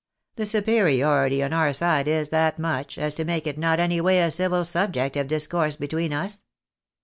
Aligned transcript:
The 0.35 0.47
superiority 0.47 1.43
on 1.43 1.53
our 1.53 1.71
side 1.73 2.07
is 2.07 2.29
that 2.29 2.57
much, 2.57 2.97
as 2.97 3.13
to 3.13 3.23
make 3.23 3.45
it 3.45 3.59
not 3.59 3.79
any 3.79 4.01
way 4.01 4.19
a 4.19 4.31
civil 4.31 4.65
subject 4.65 5.15
of 5.15 5.27
discourse 5.27 5.75
between 5.75 6.11
us." 6.11 6.43